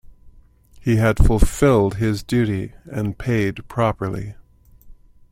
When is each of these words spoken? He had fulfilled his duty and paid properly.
He 0.79 0.95
had 0.95 1.23
fulfilled 1.23 1.97
his 1.97 2.23
duty 2.23 2.73
and 2.85 3.19
paid 3.19 3.67
properly. 3.67 4.33